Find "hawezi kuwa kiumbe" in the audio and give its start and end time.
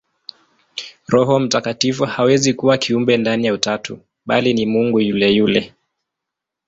2.05-3.17